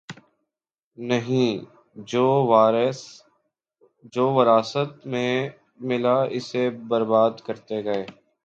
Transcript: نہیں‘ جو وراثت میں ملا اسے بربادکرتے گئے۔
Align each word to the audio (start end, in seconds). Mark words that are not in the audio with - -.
نہیں‘ 0.97 1.51
جو 2.07 2.25
وراثت 4.33 5.05
میں 5.05 5.33
ملا 5.79 6.17
اسے 6.31 6.69
بربادکرتے 6.87 7.83
گئے۔ 7.85 8.05